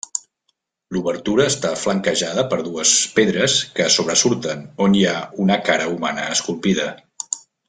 L'obertura 0.95 1.45
està 1.49 1.73
flanquejada 1.81 2.45
per 2.53 2.59
dues 2.69 2.93
pedres 3.19 3.59
que 3.77 3.89
sobresurten, 3.99 4.65
on 4.87 4.97
hi 4.99 5.05
ha 5.13 5.17
una 5.45 5.63
cara 5.69 5.89
humana 5.95 6.27
esculpida. 6.39 6.91